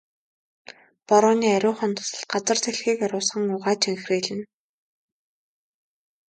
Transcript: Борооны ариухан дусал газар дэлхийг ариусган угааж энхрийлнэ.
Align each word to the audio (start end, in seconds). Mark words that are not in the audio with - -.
Борооны 1.07 1.47
ариухан 1.57 1.91
дусал 1.97 2.21
газар 2.31 2.57
дэлхийг 2.63 2.99
ариусган 3.05 3.53
угааж 3.55 3.81
энхрийлнэ. 3.91 4.43